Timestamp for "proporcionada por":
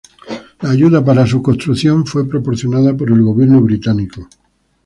2.27-3.09